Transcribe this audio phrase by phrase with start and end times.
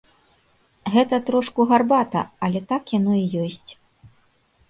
[0.93, 3.71] Гэта трошку гарбата, але так яно і ёсць.